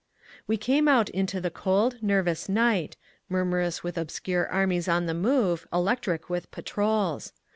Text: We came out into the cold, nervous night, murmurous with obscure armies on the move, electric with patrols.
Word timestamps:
We 0.47 0.57
came 0.57 0.87
out 0.87 1.11
into 1.11 1.39
the 1.39 1.51
cold, 1.51 2.01
nervous 2.01 2.49
night, 2.49 2.97
murmurous 3.29 3.83
with 3.83 3.99
obscure 3.99 4.47
armies 4.47 4.87
on 4.87 5.05
the 5.05 5.13
move, 5.13 5.67
electric 5.71 6.27
with 6.27 6.49
patrols. 6.49 7.33